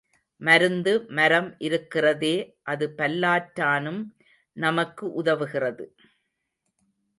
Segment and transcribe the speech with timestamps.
[0.41, 2.33] மருந்து மரம் இருக்கிறதே
[2.63, 4.01] அது பல்லாற்றானும்
[4.57, 5.85] நமக்கு உதவுகிறது.